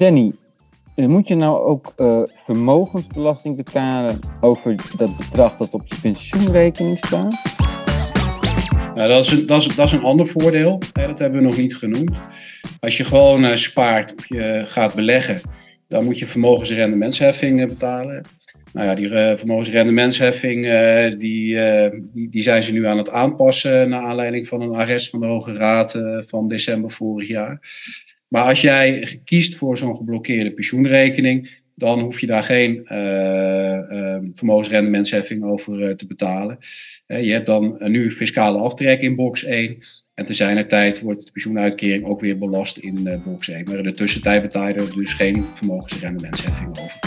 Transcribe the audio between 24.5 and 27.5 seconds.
een arrest van de Hoge Raad van december vorig